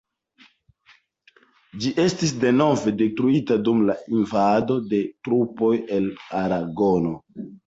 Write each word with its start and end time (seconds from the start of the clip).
Ĝi 1.83 1.91
estis 2.03 2.33
denove 2.45 2.93
detruita 3.03 3.59
dum 3.69 3.85
la 3.91 3.97
invado 4.21 4.79
de 4.95 5.03
trupoj 5.29 5.71
el 6.01 6.11
aragono. 6.43 7.15